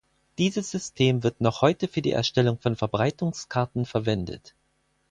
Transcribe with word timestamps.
Dieses 0.39 0.71
System 0.71 1.21
wird 1.21 1.41
noch 1.41 1.61
heute 1.61 1.87
für 1.87 2.01
die 2.01 2.09
Erstellung 2.09 2.57
von 2.57 2.75
Verbreitungskarten 2.75 3.85
verwendet. 3.85 4.55